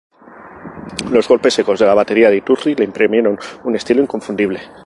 Los 1.11 1.27
golpes 1.27 1.53
secos 1.53 1.79
de 1.79 1.85
la 1.85 1.93
batería 1.93 2.31
de 2.31 2.37
Iturri 2.37 2.73
le 2.73 2.85
imprimieron 2.85 3.37
un 3.63 3.75
estilo 3.75 4.01
inconfundible. 4.01 4.59